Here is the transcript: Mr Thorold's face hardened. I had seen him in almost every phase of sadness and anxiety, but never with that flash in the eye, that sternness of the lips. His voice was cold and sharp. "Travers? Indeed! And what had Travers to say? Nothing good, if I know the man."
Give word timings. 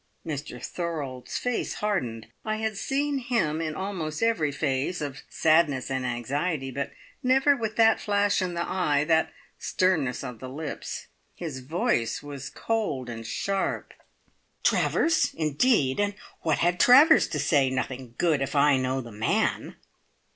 Mr 0.25 0.59
Thorold's 0.59 1.37
face 1.37 1.75
hardened. 1.75 2.25
I 2.43 2.55
had 2.55 2.75
seen 2.75 3.19
him 3.19 3.61
in 3.61 3.75
almost 3.75 4.23
every 4.23 4.51
phase 4.51 4.99
of 4.99 5.21
sadness 5.29 5.91
and 5.91 6.07
anxiety, 6.07 6.71
but 6.71 6.89
never 7.21 7.55
with 7.55 7.75
that 7.75 7.99
flash 7.99 8.41
in 8.41 8.55
the 8.55 8.67
eye, 8.67 9.03
that 9.03 9.31
sternness 9.59 10.23
of 10.23 10.39
the 10.39 10.49
lips. 10.49 11.05
His 11.35 11.59
voice 11.59 12.23
was 12.23 12.49
cold 12.49 13.09
and 13.11 13.27
sharp. 13.27 13.93
"Travers? 14.63 15.35
Indeed! 15.35 15.99
And 15.99 16.15
what 16.41 16.57
had 16.57 16.79
Travers 16.79 17.27
to 17.27 17.37
say? 17.37 17.69
Nothing 17.69 18.15
good, 18.17 18.41
if 18.41 18.55
I 18.55 18.77
know 18.77 19.01
the 19.01 19.11
man." 19.11 19.75